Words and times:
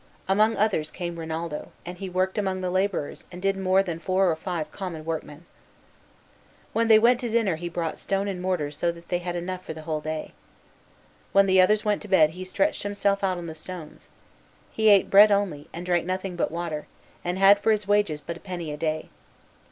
Among 0.27 0.57
others 0.57 0.89
came 0.89 1.19
Rinaldo; 1.19 1.71
and 1.85 1.99
he 1.99 2.09
worked 2.09 2.39
among 2.39 2.61
the 2.61 2.71
laborers 2.71 3.27
and 3.31 3.39
did 3.39 3.55
more 3.55 3.83
than 3.83 3.99
four 3.99 4.31
or 4.31 4.35
five 4.35 4.71
common 4.71 5.05
workmen. 5.05 5.45
When 6.73 6.87
they 6.87 6.97
went 6.97 7.19
to 7.19 7.29
dinner 7.29 7.55
he 7.57 7.69
brought 7.69 7.99
stone 7.99 8.27
and 8.27 8.41
mortar 8.41 8.71
so 8.71 8.91
that 8.93 9.09
they 9.09 9.19
had 9.19 9.35
enough 9.35 9.63
for 9.63 9.75
the 9.75 9.83
whole 9.83 10.01
day. 10.01 10.31
When 11.33 11.45
the 11.45 11.61
others 11.61 11.85
went 11.85 12.01
to 12.01 12.07
bed 12.07 12.31
he 12.31 12.43
stretched 12.43 12.81
himself 12.81 13.23
out 13.23 13.37
on 13.37 13.45
the 13.45 13.53
stones. 13.53 14.09
He 14.71 14.89
ate 14.89 15.11
bread 15.11 15.31
only, 15.31 15.69
and 15.71 15.85
drank 15.85 16.07
nothing 16.07 16.35
but 16.35 16.49
water; 16.49 16.87
and 17.23 17.37
had 17.37 17.59
for 17.59 17.69
his 17.69 17.87
wages 17.87 18.21
but 18.21 18.37
a 18.37 18.39
penny 18.39 18.71
a 18.71 18.77
day. 18.77 19.09